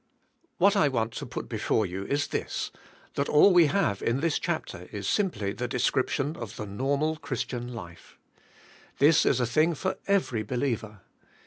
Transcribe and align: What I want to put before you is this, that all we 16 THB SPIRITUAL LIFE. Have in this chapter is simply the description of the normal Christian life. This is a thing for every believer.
What 0.57 0.75
I 0.75 0.87
want 0.87 1.11
to 1.13 1.27
put 1.27 1.47
before 1.47 1.85
you 1.85 2.05
is 2.07 2.25
this, 2.29 2.71
that 3.13 3.29
all 3.29 3.53
we 3.53 3.65
16 3.65 3.69
THB 3.69 3.69
SPIRITUAL 3.69 3.89
LIFE. 3.91 3.99
Have 3.99 4.07
in 4.15 4.19
this 4.21 4.39
chapter 4.39 4.87
is 4.91 5.07
simply 5.07 5.53
the 5.53 5.67
description 5.67 6.35
of 6.37 6.55
the 6.55 6.65
normal 6.65 7.17
Christian 7.17 7.71
life. 7.71 8.17
This 8.97 9.27
is 9.27 9.39
a 9.39 9.45
thing 9.45 9.75
for 9.75 9.99
every 10.07 10.41
believer. 10.41 11.01